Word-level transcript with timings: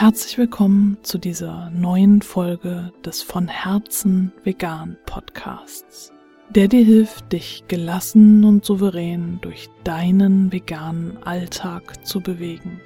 Herzlich 0.00 0.38
willkommen 0.38 0.96
zu 1.02 1.18
dieser 1.18 1.68
neuen 1.68 2.22
Folge 2.22 2.90
des 3.04 3.20
von 3.20 3.48
Herzen 3.48 4.32
vegan 4.44 4.96
Podcasts, 5.04 6.10
der 6.48 6.68
dir 6.68 6.82
hilft, 6.82 7.30
dich 7.34 7.64
gelassen 7.68 8.42
und 8.44 8.64
souverän 8.64 9.40
durch 9.42 9.68
deinen 9.84 10.50
veganen 10.54 11.22
Alltag 11.22 12.06
zu 12.06 12.22
bewegen. 12.22 12.80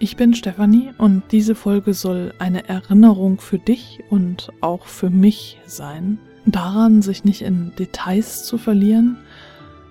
Ich 0.00 0.16
bin 0.16 0.34
Stefanie 0.34 0.90
und 0.98 1.22
diese 1.32 1.54
Folge 1.54 1.94
soll 1.94 2.34
eine 2.38 2.68
Erinnerung 2.68 3.40
für 3.40 3.58
dich 3.58 4.00
und 4.10 4.52
auch 4.60 4.84
für 4.84 5.08
mich 5.08 5.60
sein, 5.64 6.18
daran 6.44 7.00
sich 7.00 7.24
nicht 7.24 7.40
in 7.40 7.72
Details 7.78 8.44
zu 8.44 8.58
verlieren, 8.58 9.16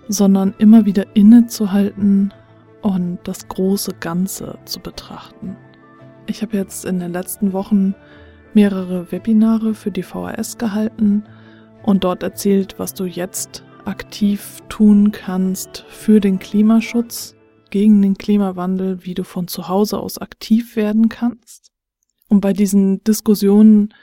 sondern 0.07 0.53
immer 0.59 0.85
wieder 0.85 1.15
innezuhalten 1.15 2.31
und 2.83 3.17
das 3.23 3.47
große 3.47 3.93
Ganze 3.99 4.59
zu 4.65 4.81
betrachten. 4.81 5.57
Ich 6.27 6.41
habe 6.41 6.57
jetzt 6.57 6.85
in 6.85 6.99
den 6.99 7.13
letzten 7.13 7.53
Wochen 7.53 7.95
mehrere 8.53 9.11
Webinare 9.11 9.73
für 9.73 9.91
die 9.91 10.03
VHS 10.03 10.57
gehalten 10.57 11.23
und 11.83 12.03
dort 12.03 12.23
erzählt, 12.23 12.75
was 12.77 12.93
du 12.93 13.05
jetzt 13.05 13.63
aktiv 13.85 14.59
tun 14.69 15.11
kannst 15.11 15.85
für 15.89 16.19
den 16.19 16.39
Klimaschutz, 16.39 17.35
gegen 17.71 18.01
den 18.01 18.17
Klimawandel, 18.17 19.05
wie 19.05 19.13
du 19.13 19.23
von 19.23 19.47
zu 19.47 19.69
Hause 19.69 19.99
aus 19.99 20.17
aktiv 20.17 20.75
werden 20.75 21.09
kannst. 21.09 21.71
Und 22.27 22.41
bei 22.41 22.53
diesen 22.53 23.03
Diskussionen 23.03 23.93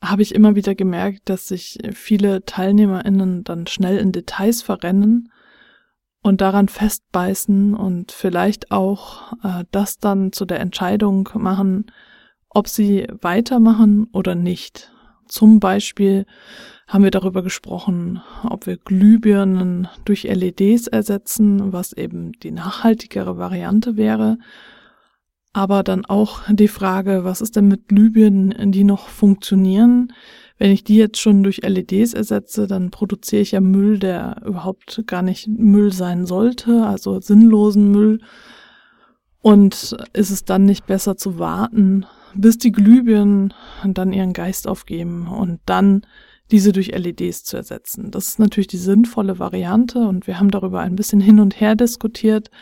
habe 0.00 0.22
ich 0.22 0.34
immer 0.34 0.54
wieder 0.54 0.74
gemerkt, 0.74 1.22
dass 1.28 1.48
sich 1.48 1.78
viele 1.92 2.44
TeilnehmerInnen 2.44 3.44
dann 3.44 3.66
schnell 3.66 3.98
in 3.98 4.12
Details 4.12 4.62
verrennen 4.62 5.31
und 6.22 6.40
daran 6.40 6.68
festbeißen 6.68 7.74
und 7.74 8.12
vielleicht 8.12 8.70
auch 8.70 9.32
äh, 9.42 9.64
das 9.70 9.98
dann 9.98 10.32
zu 10.32 10.44
der 10.44 10.60
Entscheidung 10.60 11.28
machen, 11.34 11.86
ob 12.48 12.68
sie 12.68 13.06
weitermachen 13.20 14.06
oder 14.12 14.34
nicht. 14.34 14.90
Zum 15.26 15.60
Beispiel 15.60 16.26
haben 16.86 17.04
wir 17.04 17.10
darüber 17.10 17.42
gesprochen, 17.42 18.20
ob 18.44 18.66
wir 18.66 18.76
Glühbirnen 18.76 19.88
durch 20.04 20.24
LEDs 20.24 20.86
ersetzen, 20.88 21.72
was 21.72 21.92
eben 21.92 22.32
die 22.32 22.50
nachhaltigere 22.50 23.38
Variante 23.38 23.96
wäre. 23.96 24.38
Aber 25.54 25.82
dann 25.82 26.04
auch 26.04 26.40
die 26.48 26.68
Frage, 26.68 27.24
was 27.24 27.40
ist 27.40 27.56
denn 27.56 27.68
mit 27.68 27.88
Glühbirnen, 27.88 28.72
die 28.72 28.84
noch 28.84 29.08
funktionieren? 29.08 30.12
Wenn 30.62 30.70
ich 30.70 30.84
die 30.84 30.94
jetzt 30.94 31.18
schon 31.18 31.42
durch 31.42 31.62
LEDs 31.64 32.14
ersetze, 32.14 32.68
dann 32.68 32.92
produziere 32.92 33.42
ich 33.42 33.50
ja 33.50 33.60
Müll, 33.60 33.98
der 33.98 34.42
überhaupt 34.46 35.02
gar 35.08 35.20
nicht 35.20 35.48
Müll 35.48 35.92
sein 35.92 36.24
sollte, 36.24 36.86
also 36.86 37.20
sinnlosen 37.20 37.90
Müll. 37.90 38.20
Und 39.40 39.96
ist 40.12 40.30
es 40.30 40.44
dann 40.44 40.64
nicht 40.64 40.86
besser 40.86 41.16
zu 41.16 41.40
warten, 41.40 42.06
bis 42.36 42.58
die 42.58 42.70
Glühbirnen 42.70 43.52
dann 43.84 44.12
ihren 44.12 44.34
Geist 44.34 44.68
aufgeben 44.68 45.26
und 45.26 45.58
dann 45.66 46.06
diese 46.52 46.70
durch 46.70 46.96
LEDs 46.96 47.42
zu 47.42 47.56
ersetzen. 47.56 48.12
Das 48.12 48.28
ist 48.28 48.38
natürlich 48.38 48.68
die 48.68 48.76
sinnvolle 48.76 49.40
Variante 49.40 50.06
und 50.06 50.28
wir 50.28 50.38
haben 50.38 50.52
darüber 50.52 50.78
ein 50.78 50.94
bisschen 50.94 51.20
hin 51.20 51.40
und 51.40 51.60
her 51.60 51.74
diskutiert. 51.74 52.52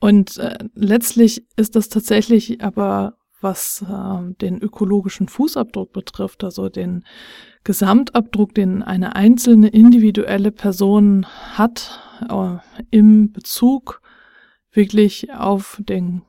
Und 0.00 0.38
äh, 0.38 0.56
letztlich 0.72 1.44
ist 1.54 1.76
das 1.76 1.90
tatsächlich 1.90 2.62
aber 2.62 3.17
was 3.40 3.84
äh, 3.88 4.34
den 4.40 4.60
ökologischen 4.60 5.28
Fußabdruck 5.28 5.92
betrifft, 5.92 6.44
also 6.44 6.68
den 6.68 7.04
Gesamtabdruck, 7.64 8.54
den 8.54 8.82
eine 8.82 9.14
einzelne 9.16 9.68
individuelle 9.68 10.52
Person 10.52 11.26
hat 11.26 12.00
äh, 12.28 12.58
im 12.90 13.32
Bezug 13.32 14.00
wirklich 14.72 15.32
auf 15.32 15.80
den 15.84 16.22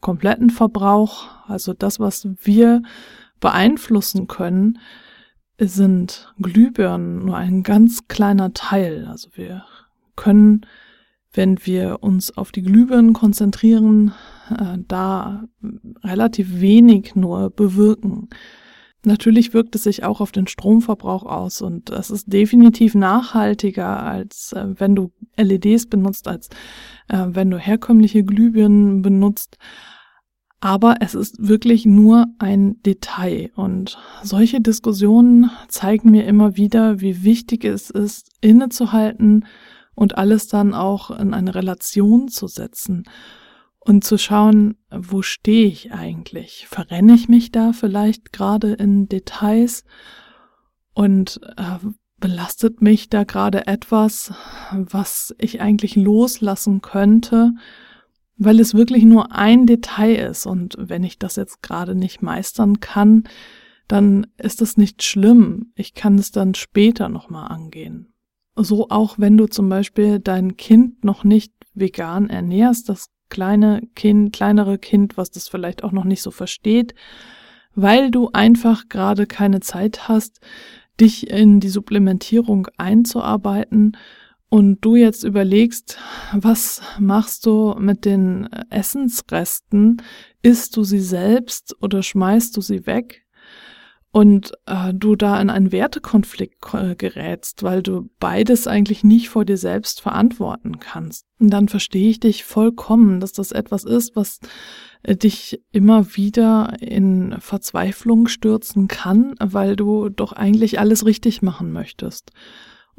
kompletten 0.00 0.50
Verbrauch, 0.50 1.28
also 1.46 1.72
das, 1.72 2.00
was 2.00 2.28
wir 2.42 2.82
beeinflussen 3.40 4.26
können, 4.26 4.78
sind 5.58 6.32
Glühbirnen 6.40 7.24
nur 7.24 7.36
ein 7.36 7.62
ganz 7.62 8.08
kleiner 8.08 8.52
Teil. 8.52 9.06
Also 9.06 9.30
wir 9.34 9.64
können, 10.16 10.66
wenn 11.32 11.64
wir 11.64 12.02
uns 12.02 12.36
auf 12.36 12.52
die 12.52 12.62
Glühbirnen 12.62 13.12
konzentrieren, 13.12 14.12
äh, 14.58 14.78
da 14.86 15.44
relativ 16.04 16.60
wenig 16.60 17.14
nur 17.14 17.50
bewirken. 17.50 18.28
Natürlich 19.04 19.52
wirkt 19.52 19.74
es 19.74 19.82
sich 19.82 20.04
auch 20.04 20.20
auf 20.20 20.30
den 20.30 20.46
Stromverbrauch 20.46 21.24
aus 21.24 21.60
und 21.60 21.90
es 21.90 22.10
ist 22.10 22.32
definitiv 22.32 22.94
nachhaltiger, 22.94 24.02
als 24.04 24.52
äh, 24.52 24.68
wenn 24.78 24.94
du 24.94 25.10
LEDs 25.36 25.86
benutzt, 25.86 26.28
als 26.28 26.48
äh, 27.08 27.26
wenn 27.26 27.50
du 27.50 27.58
herkömmliche 27.58 28.22
Glühbirnen 28.22 29.02
benutzt. 29.02 29.58
Aber 30.60 30.96
es 31.00 31.16
ist 31.16 31.48
wirklich 31.48 31.84
nur 31.84 32.26
ein 32.38 32.80
Detail 32.84 33.50
und 33.56 33.98
solche 34.22 34.60
Diskussionen 34.60 35.50
zeigen 35.66 36.12
mir 36.12 36.24
immer 36.24 36.56
wieder, 36.56 37.00
wie 37.00 37.24
wichtig 37.24 37.64
es 37.64 37.90
ist, 37.90 38.28
innezuhalten 38.40 39.46
und 39.96 40.16
alles 40.16 40.46
dann 40.46 40.74
auch 40.74 41.10
in 41.10 41.34
eine 41.34 41.56
Relation 41.56 42.28
zu 42.28 42.46
setzen 42.46 43.02
und 43.84 44.04
zu 44.04 44.18
schauen, 44.18 44.76
wo 44.90 45.22
stehe 45.22 45.66
ich 45.66 45.92
eigentlich? 45.92 46.66
Verrenne 46.68 47.14
ich 47.14 47.28
mich 47.28 47.50
da 47.50 47.72
vielleicht 47.72 48.32
gerade 48.32 48.72
in 48.74 49.08
Details 49.08 49.84
und 50.94 51.40
äh, 51.56 51.78
belastet 52.18 52.80
mich 52.80 53.08
da 53.08 53.24
gerade 53.24 53.66
etwas, 53.66 54.32
was 54.70 55.34
ich 55.38 55.60
eigentlich 55.60 55.96
loslassen 55.96 56.80
könnte, 56.80 57.52
weil 58.36 58.60
es 58.60 58.74
wirklich 58.74 59.04
nur 59.04 59.32
ein 59.32 59.66
Detail 59.66 60.14
ist 60.30 60.46
und 60.46 60.76
wenn 60.78 61.02
ich 61.02 61.18
das 61.18 61.36
jetzt 61.36 61.62
gerade 61.62 61.94
nicht 61.94 62.22
meistern 62.22 62.80
kann, 62.80 63.24
dann 63.88 64.28
ist 64.38 64.60
das 64.60 64.76
nicht 64.76 65.02
schlimm. 65.02 65.72
Ich 65.74 65.94
kann 65.94 66.16
es 66.16 66.30
dann 66.30 66.54
später 66.54 67.08
nochmal 67.08 67.48
angehen. 67.48 68.12
So 68.54 68.88
auch 68.90 69.18
wenn 69.18 69.36
du 69.36 69.46
zum 69.46 69.68
Beispiel 69.68 70.20
dein 70.20 70.56
Kind 70.56 71.04
noch 71.04 71.24
nicht 71.24 71.52
vegan 71.74 72.30
ernährst, 72.30 72.88
das 72.88 73.11
kleine 73.32 73.80
Kind, 73.96 74.34
kleinere 74.34 74.76
Kind, 74.78 75.16
was 75.16 75.30
das 75.30 75.48
vielleicht 75.48 75.82
auch 75.84 75.92
noch 75.92 76.04
nicht 76.04 76.20
so 76.20 76.30
versteht, 76.30 76.94
weil 77.74 78.10
du 78.10 78.28
einfach 78.34 78.90
gerade 78.90 79.26
keine 79.26 79.60
Zeit 79.60 80.06
hast, 80.06 80.40
dich 81.00 81.30
in 81.30 81.58
die 81.58 81.70
Supplementierung 81.70 82.68
einzuarbeiten 82.76 83.96
und 84.50 84.82
du 84.82 84.96
jetzt 84.96 85.24
überlegst, 85.24 85.98
was 86.34 86.82
machst 86.98 87.46
du 87.46 87.74
mit 87.78 88.04
den 88.04 88.50
Essensresten? 88.68 90.02
Isst 90.42 90.76
du 90.76 90.84
sie 90.84 91.00
selbst 91.00 91.74
oder 91.80 92.02
schmeißt 92.02 92.54
du 92.54 92.60
sie 92.60 92.84
weg? 92.84 93.21
Und 94.12 94.52
äh, 94.66 94.92
du 94.92 95.16
da 95.16 95.40
in 95.40 95.48
einen 95.48 95.72
Wertekonflikt 95.72 96.74
äh, 96.74 96.94
gerätst, 96.94 97.62
weil 97.62 97.82
du 97.82 98.10
beides 98.20 98.66
eigentlich 98.66 99.02
nicht 99.02 99.30
vor 99.30 99.46
dir 99.46 99.56
selbst 99.56 100.02
verantworten 100.02 100.78
kannst. 100.78 101.24
Und 101.40 101.48
dann 101.50 101.68
verstehe 101.68 102.10
ich 102.10 102.20
dich 102.20 102.44
vollkommen, 102.44 103.20
dass 103.20 103.32
das 103.32 103.52
etwas 103.52 103.84
ist, 103.84 104.14
was 104.14 104.40
äh, 105.02 105.16
dich 105.16 105.62
immer 105.72 106.14
wieder 106.14 106.74
in 106.80 107.36
Verzweiflung 107.40 108.28
stürzen 108.28 108.86
kann, 108.86 109.34
weil 109.40 109.76
du 109.76 110.10
doch 110.10 110.32
eigentlich 110.32 110.78
alles 110.78 111.06
richtig 111.06 111.40
machen 111.40 111.72
möchtest 111.72 112.32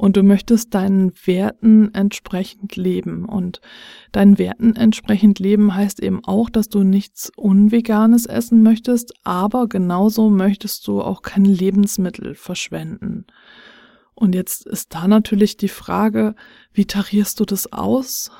und 0.04 0.18
du 0.18 0.22
möchtest 0.22 0.74
deinen 0.74 1.14
Werten 1.24 1.94
entsprechend 1.94 2.76
leben. 2.76 3.24
Und 3.24 3.62
deinen 4.12 4.36
Werten 4.36 4.76
entsprechend 4.76 5.38
leben 5.38 5.74
heißt 5.74 5.98
eben 5.98 6.22
auch, 6.26 6.50
dass 6.50 6.68
du 6.68 6.82
nichts 6.82 7.32
Unveganes 7.36 8.26
essen 8.26 8.62
möchtest, 8.62 9.14
aber 9.24 9.66
genauso 9.66 10.28
möchtest 10.28 10.86
du 10.86 11.00
auch 11.00 11.22
kein 11.22 11.46
Lebensmittel 11.46 12.34
verschwenden. 12.34 13.24
Und 14.14 14.34
jetzt 14.34 14.66
ist 14.66 14.92
da 14.92 15.08
natürlich 15.08 15.56
die 15.56 15.68
Frage, 15.68 16.34
wie 16.74 16.84
tarierst 16.84 17.40
du 17.40 17.46
das 17.46 17.72
aus? 17.72 18.30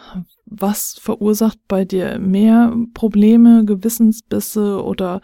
Was 0.45 0.99
verursacht 1.01 1.61
bei 1.67 1.87
dir 1.87 2.19
mehr 2.19 2.77
Probleme, 2.93 3.65
Gewissensbisse 3.65 4.85
oder 4.85 5.23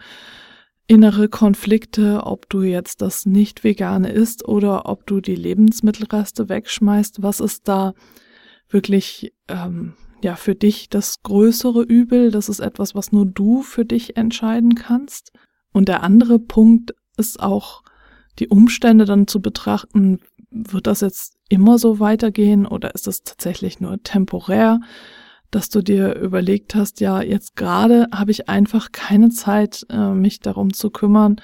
innere 0.91 1.29
Konflikte, 1.29 2.23
ob 2.25 2.49
du 2.49 2.63
jetzt 2.63 3.01
das 3.01 3.25
nicht 3.25 3.63
vegane 3.63 4.11
isst 4.11 4.45
oder 4.45 4.87
ob 4.87 5.07
du 5.07 5.21
die 5.21 5.35
Lebensmittelreste 5.35 6.49
wegschmeißt. 6.49 7.23
Was 7.23 7.39
ist 7.39 7.69
da 7.69 7.93
wirklich 8.67 9.33
ähm, 9.47 9.93
ja 10.21 10.35
für 10.35 10.53
dich 10.53 10.89
das 10.89 11.23
größere 11.23 11.81
Übel? 11.81 12.29
Das 12.29 12.49
ist 12.49 12.59
etwas, 12.59 12.93
was 12.93 13.13
nur 13.13 13.25
du 13.25 13.61
für 13.61 13.85
dich 13.85 14.17
entscheiden 14.17 14.75
kannst. 14.75 15.31
Und 15.71 15.87
der 15.87 16.03
andere 16.03 16.39
Punkt 16.39 16.93
ist 17.15 17.41
auch 17.41 17.83
die 18.39 18.49
Umstände 18.49 19.05
dann 19.05 19.27
zu 19.27 19.41
betrachten. 19.41 20.19
Wird 20.49 20.87
das 20.87 20.99
jetzt 20.99 21.37
immer 21.47 21.77
so 21.77 22.01
weitergehen 22.01 22.65
oder 22.65 22.93
ist 22.95 23.07
es 23.07 23.23
tatsächlich 23.23 23.79
nur 23.79 24.03
temporär? 24.03 24.81
Dass 25.51 25.69
du 25.69 25.81
dir 25.81 26.15
überlegt 26.15 26.75
hast, 26.75 27.01
ja, 27.01 27.21
jetzt 27.21 27.55
gerade 27.55 28.07
habe 28.13 28.31
ich 28.31 28.49
einfach 28.49 28.91
keine 28.91 29.29
Zeit, 29.29 29.85
äh, 29.89 30.13
mich 30.13 30.39
darum 30.39 30.73
zu 30.73 30.89
kümmern, 30.89 31.35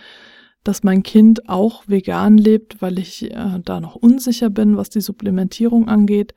dass 0.64 0.84
mein 0.84 1.04
Kind 1.04 1.48
auch 1.50 1.84
vegan 1.88 2.38
lebt, 2.38 2.82
weil 2.82 3.00
ich 3.00 3.32
äh, 3.32 3.60
da 3.64 3.80
noch 3.80 3.96
unsicher 3.96 4.50
bin, 4.50 4.78
was 4.78 4.90
die 4.90 5.02
Supplementierung 5.02 5.88
angeht. 5.88 6.34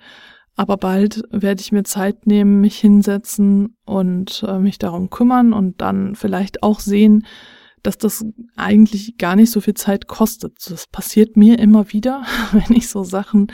Aber 0.56 0.76
bald 0.76 1.22
werde 1.30 1.60
ich 1.60 1.72
mir 1.72 1.84
Zeit 1.84 2.26
nehmen, 2.26 2.60
mich 2.60 2.78
hinsetzen 2.78 3.76
und 3.86 4.44
äh, 4.46 4.58
mich 4.58 4.78
darum 4.78 5.08
kümmern 5.08 5.52
und 5.52 5.80
dann 5.80 6.16
vielleicht 6.16 6.62
auch 6.62 6.80
sehen, 6.80 7.24
dass 7.82 7.98
das 7.98 8.24
eigentlich 8.56 9.16
gar 9.18 9.36
nicht 9.36 9.50
so 9.50 9.60
viel 9.60 9.74
Zeit 9.74 10.06
kostet. 10.06 10.54
Das 10.68 10.86
passiert 10.86 11.36
mir 11.36 11.58
immer 11.58 11.92
wieder, 11.92 12.24
wenn 12.52 12.76
ich 12.76 12.88
so 12.88 13.04
Sachen 13.04 13.52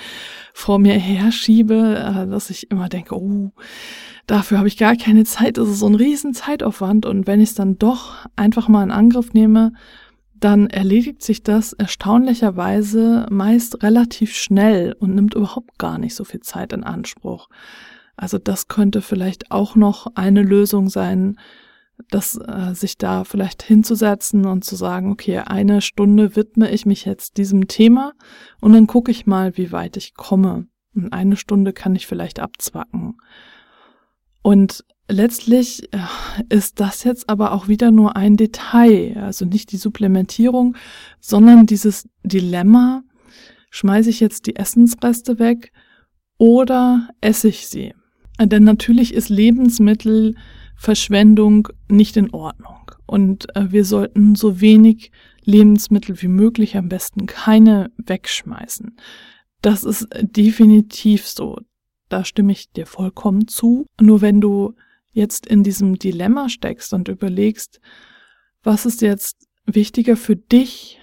vor 0.53 0.79
mir 0.79 0.95
herschiebe, 0.95 1.97
äh, 1.97 2.27
dass 2.29 2.51
ich 2.51 2.71
immer 2.71 2.89
denke, 2.89 3.17
oh, 3.17 3.53
dafür 4.27 4.59
habe 4.59 4.69
ich 4.69 4.77
gar 4.77 4.97
keine 4.97 5.25
Zeit. 5.25 5.59
Das 5.59 5.69
ist 5.69 5.81
so 5.81 5.87
ein 5.87 5.95
riesen 5.95 6.35
Zeitaufwand. 6.35 7.07
Und 7.07 7.27
wenn 7.27 7.41
ich 7.41 7.51
es 7.51 7.55
dann 7.55 7.79
doch 7.79 8.27
einfach 8.37 8.69
mal 8.69 8.83
in 8.83 8.91
Angriff 8.91 9.33
nehme, 9.33 9.73
dann 10.39 10.69
erledigt 10.69 11.23
sich 11.23 11.43
das 11.43 11.73
erstaunlicherweise 11.73 13.27
meist 13.31 13.83
relativ 13.83 14.35
schnell 14.35 14.95
und 14.99 15.15
nimmt 15.15 15.35
überhaupt 15.35 15.79
gar 15.79 15.99
nicht 15.99 16.15
so 16.15 16.25
viel 16.25 16.41
Zeit 16.41 16.73
in 16.73 16.85
Anspruch. 16.85 17.49
Also 18.17 18.39
das 18.39 18.69
könnte 18.69 19.03
vielleicht 19.03 19.51
auch 19.51 19.77
noch 19.77 20.09
eine 20.15 20.43
Lösung 20.43 20.89
sein, 20.89 21.39
dass 22.11 22.37
äh, 22.37 22.75
sich 22.75 22.99
da 22.99 23.25
vielleicht 23.25 23.63
hinzusetzen 23.63 24.47
und 24.47 24.65
zu 24.65 24.77
sagen, 24.77 25.11
okay, 25.11 25.39
eine 25.39 25.81
Stunde 25.81 26.37
widme 26.37 26.71
ich 26.71 26.87
mich 26.87 27.05
jetzt 27.05 27.37
diesem 27.37 27.69
Thema 27.69 28.13
und 28.61 28.73
dann 28.73 28.87
gucke 28.87 29.11
ich 29.11 29.27
mal, 29.27 29.57
wie 29.57 29.73
weit 29.73 29.97
ich 29.97 30.15
komme. 30.15 30.67
Und 30.95 31.13
eine 31.13 31.37
Stunde 31.37 31.73
kann 31.73 31.95
ich 31.95 32.07
vielleicht 32.07 32.41
abzwacken. 32.41 33.17
Und 34.43 34.85
letztlich 35.09 35.93
äh, 35.93 35.99
ist 36.49 36.81
das 36.81 37.05
jetzt 37.05 37.29
aber 37.29 37.53
auch 37.53 37.69
wieder 37.69 37.91
nur 37.91 38.17
ein 38.17 38.37
Detail, 38.37 39.17
also 39.23 39.45
nicht 39.45 39.73
die 39.73 39.77
Supplementierung, 39.77 40.77
sondern 41.21 41.67
dieses 41.67 42.09
Dilemma, 42.23 43.03
schmeiße 43.71 44.11
ich 44.11 44.21
jetzt 44.21 44.47
die 44.47 44.57
Essensreste 44.57 45.39
weg 45.39 45.73
oder 46.39 47.09
esse 47.21 47.49
ich 47.49 47.69
sie? 47.69 47.95
Denn 48.39 48.65
natürlich 48.65 49.15
ist 49.15 49.29
Lebensmittel 49.29 50.35
Verschwendung 50.77 51.69
nicht 51.89 52.17
in 52.17 52.33
Ordnung. 52.33 52.91
Und 53.07 53.55
äh, 53.57 53.73
wir 53.73 53.85
sollten 53.85 54.35
so 54.35 54.61
wenig 54.61 55.11
Lebensmittel 55.43 56.21
wie 56.21 56.29
möglich, 56.29 56.77
am 56.77 56.89
besten 56.89 57.27
keine 57.27 57.91
wegschmeißen. 57.99 58.97
Das 59.63 59.85
ist 59.85 60.09
definitiv 60.21 61.27
so. 61.27 61.59
Da 62.09 62.25
stimme 62.25 62.53
ich 62.53 62.71
dir 62.73 62.87
vollkommen 62.87 63.49
zu. 63.49 63.87
Nur 64.01 64.21
wenn 64.21 64.41
du 64.41 64.75
jetzt 65.13 65.47
in 65.47 65.63
diesem 65.63 65.99
Dilemma 65.99 66.49
steckst 66.49 66.93
und 66.93 67.09
überlegst, 67.09 67.81
was 68.63 68.87
ist 68.87 69.03
jetzt 69.03 69.49
wichtiger 69.65 70.17
für 70.17 70.37
dich, 70.37 71.01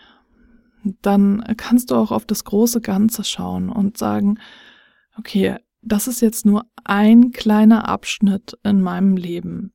dann 1.02 1.44
kannst 1.58 1.92
du 1.92 1.96
auch 1.96 2.12
auf 2.12 2.26
das 2.26 2.44
große 2.44 2.82
Ganze 2.82 3.24
schauen 3.24 3.70
und 3.70 3.98
sagen, 3.98 4.40
okay, 5.18 5.58
das 5.86 6.08
ist 6.08 6.22
jetzt 6.22 6.46
nur 6.46 6.66
ein 6.84 7.32
kleiner 7.32 7.88
Abschnitt 7.88 8.58
in 8.64 8.82
meinem 8.82 9.18
Leben. 9.18 9.74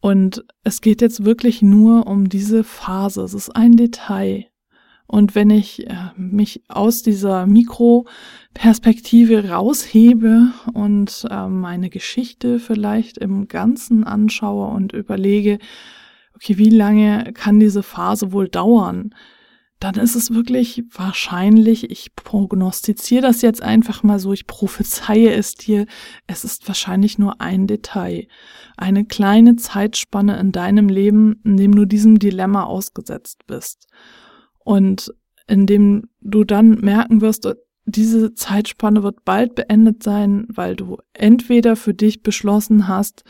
Und 0.00 0.44
es 0.62 0.80
geht 0.80 1.00
jetzt 1.00 1.24
wirklich 1.24 1.62
nur 1.62 2.06
um 2.06 2.28
diese 2.28 2.62
Phase. 2.64 3.22
Es 3.22 3.34
ist 3.34 3.50
ein 3.50 3.76
Detail. 3.76 4.46
Und 5.06 5.34
wenn 5.34 5.50
ich 5.50 5.88
äh, 5.88 6.10
mich 6.16 6.62
aus 6.68 7.02
dieser 7.02 7.46
Mikroperspektive 7.46 9.48
raushebe 9.48 10.52
und 10.74 11.26
äh, 11.30 11.48
meine 11.48 11.88
Geschichte 11.88 12.60
vielleicht 12.60 13.16
im 13.16 13.48
Ganzen 13.48 14.04
anschaue 14.04 14.68
und 14.68 14.92
überlege, 14.92 15.58
okay, 16.34 16.58
wie 16.58 16.68
lange 16.68 17.32
kann 17.32 17.58
diese 17.58 17.82
Phase 17.82 18.32
wohl 18.32 18.48
dauern? 18.48 19.14
Dann 19.80 19.94
ist 19.94 20.16
es 20.16 20.32
wirklich 20.32 20.82
wahrscheinlich, 20.92 21.90
ich 21.90 22.14
prognostiziere 22.16 23.22
das 23.22 23.42
jetzt 23.42 23.62
einfach 23.62 24.02
mal 24.02 24.18
so, 24.18 24.32
ich 24.32 24.46
prophezeie 24.46 25.32
es 25.32 25.54
dir, 25.54 25.86
es 26.26 26.44
ist 26.44 26.66
wahrscheinlich 26.66 27.18
nur 27.18 27.40
ein 27.40 27.66
Detail, 27.68 28.26
eine 28.76 29.04
kleine 29.04 29.56
Zeitspanne 29.56 30.38
in 30.40 30.50
deinem 30.50 30.88
Leben, 30.88 31.40
in 31.44 31.56
dem 31.56 31.74
du 31.74 31.84
diesem 31.84 32.18
Dilemma 32.18 32.64
ausgesetzt 32.64 33.46
bist. 33.46 33.86
Und 34.64 35.14
in 35.46 35.66
dem 35.66 36.08
du 36.20 36.44
dann 36.44 36.80
merken 36.80 37.20
wirst, 37.20 37.48
diese 37.86 38.34
Zeitspanne 38.34 39.02
wird 39.02 39.24
bald 39.24 39.54
beendet 39.54 40.02
sein, 40.02 40.46
weil 40.48 40.76
du 40.76 40.98
entweder 41.14 41.76
für 41.76 41.94
dich 41.94 42.22
beschlossen 42.22 42.88
hast, 42.88 43.24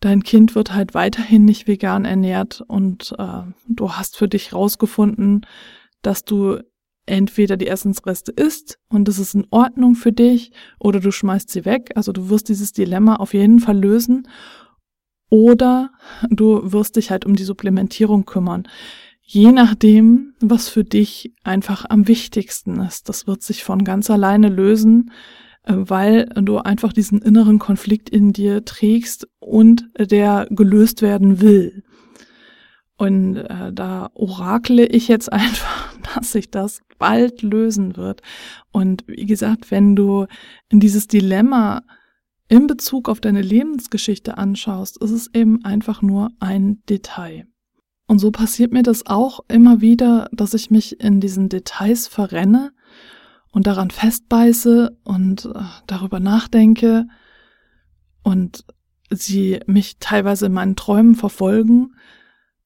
dein 0.00 0.22
Kind 0.22 0.54
wird 0.54 0.74
halt 0.74 0.94
weiterhin 0.94 1.44
nicht 1.44 1.66
vegan 1.66 2.04
ernährt 2.04 2.62
und 2.66 3.14
äh, 3.18 3.42
du 3.68 3.92
hast 3.92 4.16
für 4.16 4.28
dich 4.28 4.52
rausgefunden, 4.52 5.46
dass 6.02 6.24
du 6.24 6.58
entweder 7.06 7.56
die 7.56 7.66
Essensreste 7.66 8.32
isst 8.32 8.78
und 8.88 9.08
das 9.08 9.18
ist 9.18 9.34
in 9.34 9.46
Ordnung 9.50 9.94
für 9.94 10.12
dich 10.12 10.52
oder 10.78 11.00
du 11.00 11.10
schmeißt 11.10 11.50
sie 11.50 11.64
weg. 11.64 11.90
Also 11.94 12.12
du 12.12 12.30
wirst 12.30 12.48
dieses 12.48 12.72
Dilemma 12.72 13.16
auf 13.16 13.34
jeden 13.34 13.60
Fall 13.60 13.78
lösen 13.78 14.28
oder 15.28 15.90
du 16.30 16.72
wirst 16.72 16.96
dich 16.96 17.10
halt 17.10 17.26
um 17.26 17.36
die 17.36 17.44
Supplementierung 17.44 18.24
kümmern. 18.24 18.68
Je 19.22 19.52
nachdem, 19.52 20.34
was 20.40 20.68
für 20.68 20.82
dich 20.82 21.34
einfach 21.44 21.84
am 21.88 22.08
wichtigsten 22.08 22.80
ist. 22.80 23.08
Das 23.08 23.26
wird 23.26 23.42
sich 23.42 23.62
von 23.62 23.84
ganz 23.84 24.10
alleine 24.10 24.48
lösen. 24.48 25.12
Äh, 25.70 25.90
weil 25.90 26.26
du 26.34 26.58
einfach 26.58 26.92
diesen 26.92 27.22
inneren 27.22 27.58
Konflikt 27.58 28.10
in 28.10 28.32
dir 28.32 28.64
trägst 28.64 29.28
und 29.38 29.88
der 29.98 30.46
gelöst 30.50 31.02
werden 31.02 31.40
will. 31.40 31.84
Und 32.96 33.36
äh, 33.36 33.72
da 33.72 34.10
orakle 34.14 34.86
ich 34.86 35.08
jetzt 35.08 35.32
einfach, 35.32 35.94
dass 36.14 36.32
sich 36.32 36.50
das 36.50 36.80
bald 36.98 37.42
lösen 37.42 37.96
wird. 37.96 38.20
Und 38.72 39.04
wie 39.06 39.26
gesagt, 39.26 39.70
wenn 39.70 39.96
du 39.96 40.26
in 40.68 40.80
dieses 40.80 41.06
Dilemma 41.06 41.82
in 42.48 42.66
Bezug 42.66 43.08
auf 43.08 43.20
deine 43.20 43.42
Lebensgeschichte 43.42 44.36
anschaust, 44.36 45.02
ist 45.02 45.12
es 45.12 45.32
eben 45.32 45.64
einfach 45.64 46.02
nur 46.02 46.30
ein 46.40 46.82
Detail. 46.88 47.46
Und 48.08 48.18
so 48.18 48.32
passiert 48.32 48.72
mir 48.72 48.82
das 48.82 49.06
auch 49.06 49.38
immer 49.46 49.80
wieder, 49.80 50.28
dass 50.32 50.52
ich 50.52 50.68
mich 50.68 51.00
in 51.00 51.20
diesen 51.20 51.48
Details 51.48 52.08
verrenne 52.08 52.72
und 53.52 53.66
daran 53.66 53.90
festbeiße 53.90 54.96
und 55.04 55.46
äh, 55.46 55.62
darüber 55.86 56.20
nachdenke 56.20 57.06
und 58.22 58.64
sie 59.10 59.60
mich 59.66 59.96
teilweise 59.98 60.46
in 60.46 60.52
meinen 60.52 60.76
Träumen 60.76 61.14
verfolgen. 61.14 61.94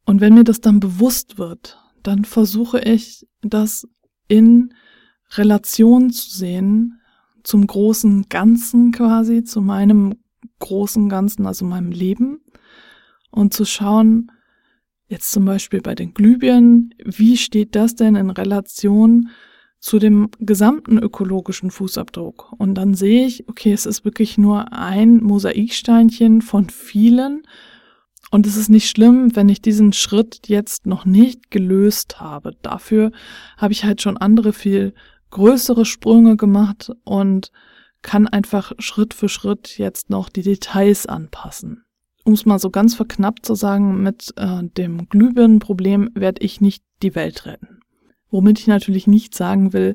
Und 0.05 0.21
wenn 0.21 0.35
mir 0.35 0.45
das 0.45 0.61
dann 0.61 0.81
bewusst 0.81 1.39
wird, 1.39 1.79
dann 2.03 2.25
versuche 2.25 2.81
ich, 2.81 3.27
das 3.41 3.89
in 4.29 4.75
Relation 5.33 6.11
zu 6.11 6.31
sehen 6.31 7.00
zum 7.43 7.67
großen 7.67 8.29
Ganzen 8.29 8.93
quasi, 8.93 9.45
zu 9.45 9.61
meinem 9.61 10.17
großen 10.59 11.09
Ganzen, 11.09 11.47
also 11.47 11.64
meinem 11.64 11.91
Leben 11.91 12.41
und 13.31 13.53
zu 13.53 13.64
schauen, 13.64 14.31
jetzt 15.09 15.31
zum 15.31 15.45
Beispiel 15.45 15.81
bei 15.81 15.95
den 15.95 16.14
Glühbirnen, 16.14 16.95
wie 17.05 17.37
steht 17.37 17.75
das 17.75 17.95
denn 17.95 18.17
in 18.17 18.31
Relation 18.31 19.31
zu 19.85 19.99
dem 19.99 20.31
gesamten 20.41 20.97
ökologischen 20.97 21.71
Fußabdruck. 21.71 22.55
Und 22.57 22.75
dann 22.76 22.95
sehe 22.95 23.26
ich, 23.26 23.47
okay, 23.50 23.71
es 23.71 23.85
ist 23.85 24.03
wirklich 24.03 24.38
nur 24.38 24.73
ein 24.73 25.23
Mosaiksteinchen 25.23 26.41
von 26.41 26.71
vielen. 26.71 27.43
Und 28.31 28.47
es 28.47 28.57
ist 28.57 28.71
nicht 28.71 28.88
schlimm, 28.88 29.37
wenn 29.37 29.50
ich 29.50 29.61
diesen 29.61 29.93
Schritt 29.93 30.49
jetzt 30.49 30.87
noch 30.87 31.05
nicht 31.05 31.50
gelöst 31.50 32.19
habe. 32.19 32.53
Dafür 32.62 33.12
habe 33.59 33.75
ich 33.75 33.85
halt 33.85 34.00
schon 34.00 34.17
andere 34.17 34.55
viel 34.55 34.95
größere 35.29 35.85
Sprünge 35.85 36.38
gemacht 36.38 36.91
und 37.05 37.53
kann 38.00 38.26
einfach 38.26 38.73
Schritt 38.79 39.12
für 39.12 39.29
Schritt 39.29 39.76
jetzt 39.76 40.09
noch 40.09 40.31
die 40.31 40.43
Details 40.43 41.05
anpassen. 41.05 41.85
Um 42.25 42.33
es 42.33 42.47
mal 42.47 42.59
so 42.59 42.71
ganz 42.71 42.95
verknappt 42.95 43.45
zu 43.45 43.55
sagen, 43.55 44.03
mit 44.03 44.33
äh, 44.37 44.62
dem 44.62 45.11
Glühbirnenproblem 45.11 46.09
werde 46.14 46.43
ich 46.43 46.62
nicht 46.62 46.83
die 47.03 47.14
Welt 47.14 47.45
retten. 47.45 47.84
Womit 48.35 48.59
ich 48.59 48.67
natürlich 48.67 49.07
nicht 49.07 49.33
sagen 49.33 49.73
will, 49.73 49.95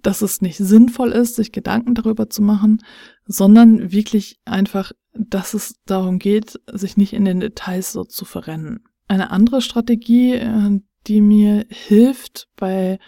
dass 0.00 0.22
es 0.22 0.40
nicht 0.40 0.56
sinnvoll 0.56 1.12
ist, 1.12 1.36
sich 1.36 1.52
Gedanken 1.52 1.94
darüber 1.94 2.30
zu 2.30 2.40
machen, 2.40 2.82
sondern 3.26 3.92
wirklich 3.92 4.38
einfach, 4.46 4.92
dass 5.12 5.52
es 5.52 5.74
darum 5.84 6.18
geht, 6.18 6.58
sich 6.72 6.96
nicht 6.96 7.12
in 7.12 7.26
den 7.26 7.38
Details 7.38 7.92
so 7.92 8.04
zu 8.04 8.24
verrennen. 8.24 8.80
Eine 9.08 9.30
andere 9.30 9.60
Strategie, 9.60 10.36
äh, 10.36 10.80
die 11.06 11.20
mir 11.20 11.66
hilft 11.68 12.48
bei 12.56 12.98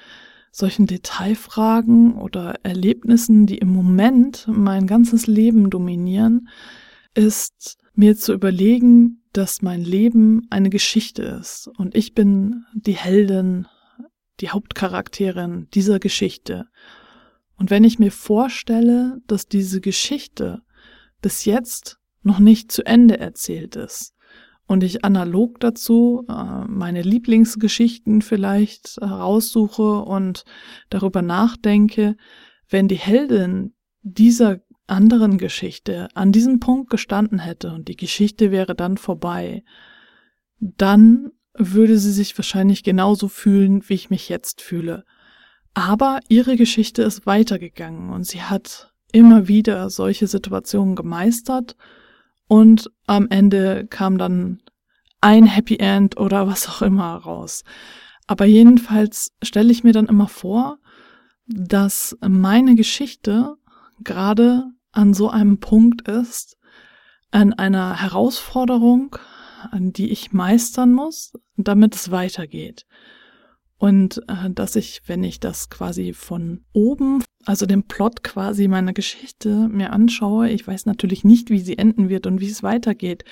solchen 0.53 0.87
Detailfragen 0.87 2.19
oder 2.19 2.57
Erlebnissen, 2.63 3.47
die 3.47 3.57
im 3.57 3.73
Moment 3.73 4.47
mein 4.53 4.87
ganzes 4.87 5.27
Leben 5.27 5.71
dominieren, 5.71 6.51
ist 7.15 7.79
mir 7.95 8.19
zu 8.19 8.35
überlegen, 8.35 9.23
dass 9.33 9.63
mein 9.63 9.81
Leben 9.81 10.47
eine 10.51 10.69
Geschichte 10.69 11.23
ist 11.23 11.71
und 11.79 11.95
ich 11.95 12.13
bin 12.13 12.67
die 12.75 12.97
Heldin 12.97 13.67
die 14.41 14.51
Hauptcharakterin 14.51 15.69
dieser 15.75 15.99
Geschichte. 15.99 16.67
Und 17.57 17.71
wenn 17.71 17.85
ich 17.85 17.99
mir 17.99 18.13
vorstelle, 18.13 19.21
dass 19.27 19.47
diese 19.47 19.81
Geschichte 19.81 20.63
bis 21.21 21.45
jetzt 21.45 21.99
noch 22.23 22.39
nicht 22.39 22.71
zu 22.71 22.85
Ende 22.85 23.19
erzählt 23.19 23.75
ist 23.77 24.15
und 24.67 24.85
ich 24.85 25.05
analog 25.05 25.59
dazu 25.61 26.25
äh, 26.29 26.65
meine 26.69 27.03
Lieblingsgeschichten 27.03 28.23
vielleicht 28.23 28.99
heraussuche 29.01 30.03
und 30.03 30.45
darüber 30.91 31.23
nachdenke, 31.23 32.17
wenn 32.69 32.87
die 32.87 32.97
Heldin 32.97 33.75
dieser 34.03 34.61
anderen 34.87 35.39
Geschichte 35.39 36.09
an 36.15 36.33
diesem 36.33 36.61
Punkt 36.61 36.91
gestanden 36.91 37.39
hätte 37.39 37.73
und 37.73 37.89
die 37.89 37.97
Geschichte 37.97 38.51
wäre 38.51 38.75
dann 38.75 38.97
vorbei, 38.97 39.65
dann 40.61 41.31
würde 41.59 41.99
sie 41.99 42.13
sich 42.13 42.37
wahrscheinlich 42.39 42.83
genauso 42.83 43.29
fühlen, 43.29 43.83
wie 43.89 43.95
ich 43.95 44.11
mich 44.11 44.29
jetzt 44.29 44.61
fühle. 44.63 45.05
Aber 45.75 46.21
ihre 46.29 46.57
Geschichte 46.57 47.03
ist 47.03 47.27
weitergegangen 47.27 48.11
und 48.11 48.25
sie 48.25 48.43
hat 48.43 48.93
immer 49.13 49.49
wieder 49.49 49.91
solche 49.91 50.27
Situationen 50.27 50.97
gemeistert 50.97 51.77
und 52.47 52.91
am 53.07 53.29
Ende 53.29 53.87
kam 53.89 54.19
dann 54.19 54.61
ein 55.21 55.47
Happy 55.47 55.77
End 55.77 56.17
oder 56.17 56.47
was 56.47 56.69
auch 56.69 56.83
immer 56.83 57.15
raus. 57.17 57.65
Aber 58.27 58.45
jedenfalls 58.45 59.33
stelle 59.43 59.73
ich 59.73 59.85
mir 59.85 59.93
dann 59.93 60.07
immer 60.07 60.29
vor, 60.29 60.79
dass 61.47 62.17
meine 62.21 62.75
Geschichte 62.75 63.57
gerade 64.05 64.65
an 64.93 65.15
so 65.15 65.31
einem 65.31 65.59
Punkt 65.61 66.09
ist, 66.09 66.59
an 67.31 67.53
einer 67.53 68.01
Herausforderung, 68.01 69.17
die 69.75 70.11
ich 70.11 70.33
meistern 70.33 70.93
muss, 70.93 71.33
damit 71.57 71.95
es 71.95 72.11
weitergeht. 72.11 72.87
Und 73.79 74.23
äh, 74.29 74.51
dass 74.51 74.75
ich, 74.75 75.03
wenn 75.07 75.23
ich 75.23 75.39
das 75.39 75.71
quasi 75.71 76.13
von 76.13 76.65
oben, 76.73 77.23
also 77.45 77.65
den 77.65 77.85
Plot 77.85 78.25
quasi 78.25 78.67
meiner 78.67 78.93
Geschichte 78.93 79.69
mir 79.69 79.93
anschaue, 79.93 80.51
ich 80.51 80.67
weiß 80.67 80.87
natürlich 80.87 81.25
nicht, 81.25 81.51
wie 81.51 81.61
sie 81.61 81.79
enden 81.79 82.09
wird 82.09 82.27
und 82.27 82.41
wie 82.41 82.51
es 82.51 82.65
weitergeht, 82.65 83.25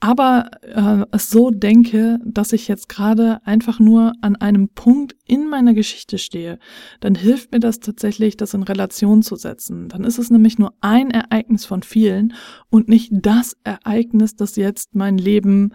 aber 0.00 0.50
äh, 0.62 1.04
es 1.12 1.28
so 1.28 1.50
denke, 1.50 2.18
dass 2.24 2.54
ich 2.54 2.68
jetzt 2.68 2.88
gerade 2.88 3.40
einfach 3.44 3.78
nur 3.78 4.14
an 4.22 4.34
einem 4.36 4.70
Punkt 4.70 5.14
in 5.26 5.46
meiner 5.46 5.74
Geschichte 5.74 6.16
stehe, 6.16 6.58
dann 7.00 7.14
hilft 7.14 7.52
mir 7.52 7.60
das 7.60 7.80
tatsächlich, 7.80 8.38
das 8.38 8.54
in 8.54 8.62
Relation 8.62 9.22
zu 9.22 9.36
setzen. 9.36 9.90
Dann 9.90 10.04
ist 10.04 10.18
es 10.18 10.30
nämlich 10.30 10.58
nur 10.58 10.72
ein 10.80 11.10
Ereignis 11.10 11.66
von 11.66 11.82
vielen 11.82 12.32
und 12.70 12.88
nicht 12.88 13.10
das 13.12 13.56
Ereignis, 13.62 14.36
das 14.36 14.56
jetzt 14.56 14.94
mein 14.94 15.18
Leben 15.18 15.74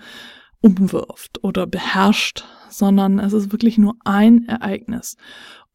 umwirft 0.60 1.44
oder 1.44 1.68
beherrscht, 1.68 2.46
sondern 2.70 3.20
es 3.20 3.34
ist 3.34 3.52
wirklich 3.52 3.78
nur 3.78 3.96
ein 4.06 4.48
Ereignis. 4.48 5.18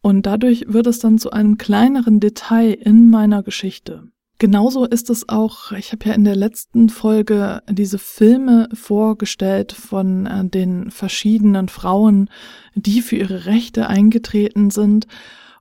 Und 0.02 0.26
dadurch 0.26 0.64
wird 0.66 0.88
es 0.88 0.98
dann 0.98 1.18
zu 1.18 1.30
einem 1.30 1.56
kleineren 1.56 2.18
Detail 2.18 2.72
in 2.72 3.10
meiner 3.10 3.44
Geschichte. 3.44 4.10
Genauso 4.40 4.86
ist 4.86 5.10
es 5.10 5.28
auch, 5.28 5.70
ich 5.72 5.92
habe 5.92 6.06
ja 6.06 6.14
in 6.14 6.24
der 6.24 6.34
letzten 6.34 6.88
Folge 6.88 7.62
diese 7.68 7.98
Filme 7.98 8.70
vorgestellt 8.72 9.70
von 9.70 10.24
äh, 10.24 10.48
den 10.48 10.90
verschiedenen 10.90 11.68
Frauen, 11.68 12.30
die 12.74 13.02
für 13.02 13.16
ihre 13.16 13.44
Rechte 13.44 13.88
eingetreten 13.88 14.70
sind 14.70 15.06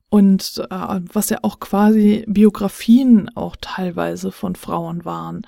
und 0.07 0.63
äh, 0.71 1.01
was 1.11 1.29
ja 1.29 1.39
auch 1.41 1.59
quasi 1.59 2.23
Biografien 2.29 3.29
auch 3.35 3.57
teilweise 3.59 4.31
von 4.31 4.55
Frauen 4.55 5.03
waren. 5.03 5.41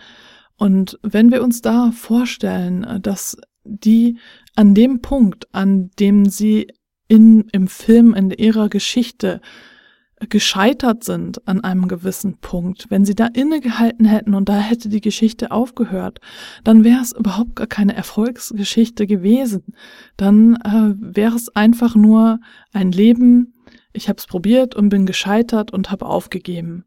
Und 0.57 0.99
wenn 1.01 1.31
wir 1.31 1.41
uns 1.41 1.61
da 1.61 1.93
vorstellen, 1.93 2.83
äh, 2.83 2.99
dass 2.99 3.37
die 3.63 4.17
an 4.57 4.75
dem 4.75 5.01
Punkt, 5.01 5.47
an 5.53 5.89
dem 5.99 6.25
sie 6.25 6.67
in, 7.07 7.47
im 7.53 7.69
Film, 7.69 8.13
in 8.13 8.31
ihrer 8.31 8.67
Geschichte 8.67 9.39
gescheitert 10.29 11.03
sind 11.03 11.47
an 11.47 11.61
einem 11.63 11.87
gewissen 11.87 12.37
Punkt, 12.37 12.87
wenn 12.89 13.05
sie 13.05 13.15
da 13.15 13.27
innegehalten 13.27 14.05
hätten 14.05 14.35
und 14.35 14.49
da 14.49 14.57
hätte 14.57 14.89
die 14.89 15.01
Geschichte 15.01 15.51
aufgehört, 15.51 16.19
dann 16.63 16.83
wäre 16.83 17.01
es 17.01 17.11
überhaupt 17.11 17.55
gar 17.55 17.67
keine 17.67 17.95
Erfolgsgeschichte 17.95 19.07
gewesen. 19.07 19.73
Dann 20.17 20.55
äh, 20.55 20.95
wäre 20.97 21.35
es 21.35 21.49
einfach 21.55 21.95
nur 21.95 22.39
ein 22.71 22.91
Leben, 22.91 23.53
ich 23.93 24.09
habe 24.09 24.17
es 24.17 24.27
probiert 24.27 24.75
und 24.75 24.89
bin 24.89 25.05
gescheitert 25.05 25.71
und 25.71 25.91
habe 25.91 26.05
aufgegeben. 26.05 26.85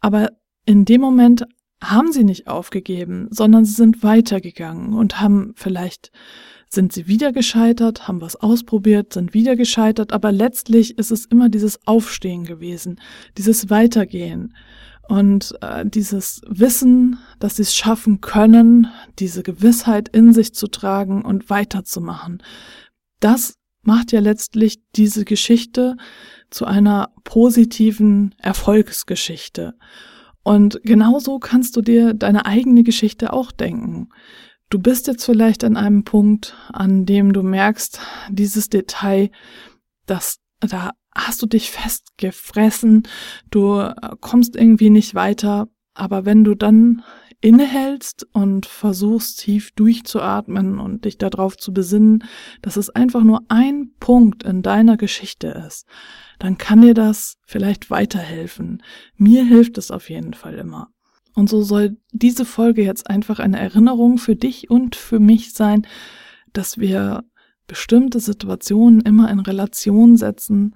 Aber 0.00 0.30
in 0.64 0.84
dem 0.84 1.00
Moment 1.00 1.44
haben 1.82 2.12
sie 2.12 2.24
nicht 2.24 2.48
aufgegeben, 2.48 3.28
sondern 3.30 3.64
sie 3.64 3.74
sind 3.74 4.02
weitergegangen 4.02 4.94
und 4.94 5.20
haben 5.20 5.52
vielleicht 5.56 6.10
sind 6.68 6.92
sie 6.92 7.06
wieder 7.06 7.32
gescheitert, 7.32 8.08
haben 8.08 8.20
was 8.20 8.36
ausprobiert, 8.36 9.12
sind 9.12 9.34
wieder 9.34 9.56
gescheitert, 9.56 10.12
aber 10.12 10.32
letztlich 10.32 10.98
ist 10.98 11.10
es 11.10 11.24
immer 11.26 11.48
dieses 11.48 11.86
Aufstehen 11.86 12.44
gewesen, 12.44 13.00
dieses 13.36 13.70
Weitergehen 13.70 14.54
und 15.08 15.54
äh, 15.60 15.86
dieses 15.86 16.42
Wissen, 16.48 17.18
dass 17.38 17.56
sie 17.56 17.62
es 17.62 17.74
schaffen 17.74 18.20
können, 18.20 18.88
diese 19.18 19.42
Gewissheit 19.42 20.08
in 20.08 20.32
sich 20.32 20.54
zu 20.54 20.66
tragen 20.66 21.22
und 21.24 21.48
weiterzumachen. 21.48 22.42
Das 23.20 23.54
macht 23.82 24.12
ja 24.12 24.20
letztlich 24.20 24.80
diese 24.96 25.24
Geschichte 25.24 25.96
zu 26.50 26.64
einer 26.64 27.10
positiven 27.24 28.34
Erfolgsgeschichte. 28.38 29.74
Und 30.42 30.80
genauso 30.84 31.38
kannst 31.38 31.76
du 31.76 31.82
dir 31.82 32.14
deine 32.14 32.46
eigene 32.46 32.82
Geschichte 32.82 33.32
auch 33.32 33.50
denken. 33.50 34.08
Du 34.68 34.80
bist 34.80 35.06
jetzt 35.06 35.24
vielleicht 35.24 35.62
an 35.62 35.76
einem 35.76 36.02
Punkt, 36.02 36.56
an 36.72 37.06
dem 37.06 37.32
du 37.32 37.42
merkst, 37.42 38.00
dieses 38.30 38.68
Detail, 38.68 39.30
das, 40.06 40.38
da 40.60 40.90
hast 41.14 41.40
du 41.40 41.46
dich 41.46 41.70
festgefressen, 41.70 43.04
du 43.50 43.78
äh, 43.78 43.94
kommst 44.20 44.56
irgendwie 44.56 44.90
nicht 44.90 45.14
weiter, 45.14 45.68
aber 45.94 46.24
wenn 46.24 46.42
du 46.42 46.54
dann 46.54 47.02
innehältst 47.40 48.26
und 48.32 48.66
versuchst 48.66 49.40
tief 49.40 49.70
durchzuatmen 49.72 50.80
und 50.80 51.04
dich 51.04 51.16
darauf 51.16 51.56
zu 51.56 51.72
besinnen, 51.72 52.24
dass 52.60 52.76
es 52.76 52.90
einfach 52.90 53.22
nur 53.22 53.42
ein 53.48 53.92
Punkt 54.00 54.42
in 54.42 54.62
deiner 54.62 54.96
Geschichte 54.96 55.48
ist, 55.48 55.86
dann 56.38 56.58
kann 56.58 56.80
dir 56.80 56.94
das 56.94 57.36
vielleicht 57.46 57.90
weiterhelfen. 57.90 58.82
Mir 59.16 59.44
hilft 59.44 59.78
es 59.78 59.90
auf 59.90 60.10
jeden 60.10 60.34
Fall 60.34 60.54
immer. 60.54 60.88
Und 61.36 61.50
so 61.50 61.62
soll 61.62 61.98
diese 62.12 62.46
Folge 62.46 62.82
jetzt 62.82 63.10
einfach 63.10 63.38
eine 63.40 63.60
Erinnerung 63.60 64.16
für 64.16 64.34
dich 64.34 64.70
und 64.70 64.96
für 64.96 65.20
mich 65.20 65.52
sein, 65.52 65.86
dass 66.54 66.78
wir 66.78 67.24
bestimmte 67.66 68.20
Situationen 68.20 69.02
immer 69.02 69.30
in 69.30 69.40
Relation 69.40 70.16
setzen. 70.16 70.74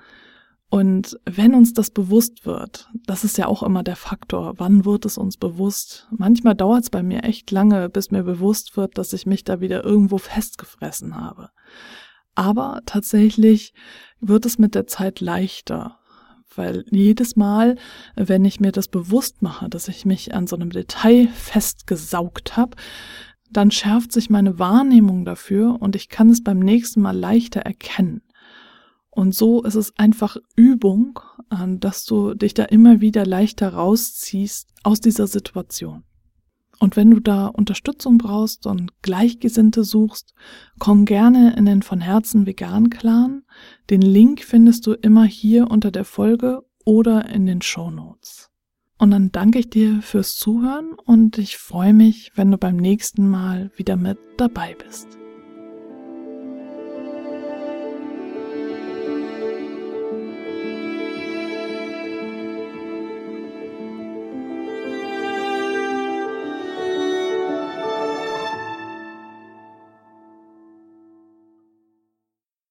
Und 0.69 1.19
wenn 1.25 1.55
uns 1.55 1.73
das 1.73 1.91
bewusst 1.91 2.45
wird, 2.45 2.91
das 3.07 3.25
ist 3.25 3.39
ja 3.39 3.47
auch 3.47 3.63
immer 3.63 3.83
der 3.83 3.97
Faktor, 3.97 4.55
wann 4.59 4.85
wird 4.85 5.07
es 5.07 5.17
uns 5.17 5.39
bewusst? 5.39 6.09
Manchmal 6.11 6.55
dauert 6.55 6.83
es 6.83 6.91
bei 6.91 7.03
mir 7.03 7.25
echt 7.25 7.51
lange, 7.51 7.89
bis 7.89 8.11
mir 8.11 8.23
bewusst 8.23 8.77
wird, 8.77 8.99
dass 8.99 9.15
ich 9.15 9.25
mich 9.25 9.45
da 9.45 9.61
wieder 9.61 9.83
irgendwo 9.83 10.19
festgefressen 10.19 11.17
habe. 11.17 11.49
Aber 12.35 12.83
tatsächlich 12.85 13.73
wird 14.21 14.45
es 14.45 14.59
mit 14.59 14.75
der 14.75 14.87
Zeit 14.87 15.21
leichter 15.21 16.00
weil 16.55 16.85
jedes 16.91 17.37
Mal, 17.37 17.77
wenn 18.17 18.45
ich 18.45 18.61
mir 18.61 18.73
das 18.73 18.89
bewusst 18.89 19.43
mache, 19.43 19.69
dass 19.69 19.89
ich 19.89 20.05
mich 20.05 20.35
an 20.35 20.47
so 20.47 20.57
einem 20.57 20.71
Detail 20.71 21.29
festgesaugt 21.29 22.57
habe, 22.57 22.77
dann 23.51 23.71
schärft 23.71 24.13
sich 24.13 24.31
meine 24.31 24.59
Wahrnehmung 24.59 25.25
dafür 25.25 25.81
und 25.81 25.97
ich 25.97 26.09
kann 26.09 26.31
es 26.31 26.43
beim 26.43 26.61
nächsten 26.61 27.01
Mal 27.01 27.17
leichter 27.17 27.61
erkennen. 27.61 28.23
Und 29.11 29.35
so 29.35 29.63
ist 29.63 29.75
es 29.75 29.97
einfach 29.99 30.37
Übung, 30.55 31.19
dass 31.51 32.05
du 32.05 32.35
dich 32.35 32.55
da 32.55 32.65
immer 32.65 33.01
wieder 33.01 33.27
leichter 33.27 33.75
rausziehst 33.75 34.69
aus 34.85 35.01
dieser 35.01 35.27
Situation. 35.27 36.05
Und 36.81 36.97
wenn 36.97 37.11
du 37.11 37.21
da 37.21 37.47
Unterstützung 37.47 38.17
brauchst 38.17 38.67
und 38.67 38.91
Gleichgesinnte 39.03 39.85
suchst, 39.85 40.35
komm 40.79 41.05
gerne 41.05 41.55
in 41.57 41.67
den 41.67 41.83
von 41.83 42.01
Herzen 42.01 42.47
vegan 42.47 42.89
Clan. 42.89 43.43
Den 43.91 44.01
Link 44.01 44.43
findest 44.43 44.87
du 44.87 44.95
immer 44.95 45.25
hier 45.25 45.71
unter 45.71 45.91
der 45.91 46.07
Folge 46.07 46.63
oder 46.87 47.29
in 47.29 47.45
den 47.45 47.61
Show 47.61 47.91
Notes. 47.91 48.51
Und 48.97 49.11
dann 49.11 49.31
danke 49.31 49.59
ich 49.59 49.69
dir 49.69 50.01
fürs 50.01 50.37
Zuhören 50.37 50.95
und 51.05 51.37
ich 51.37 51.59
freue 51.59 51.93
mich, 51.93 52.33
wenn 52.35 52.51
du 52.51 52.57
beim 52.57 52.77
nächsten 52.77 53.29
Mal 53.29 53.71
wieder 53.77 53.97
mit 53.97 54.19
dabei 54.39 54.75
bist. 54.75 55.20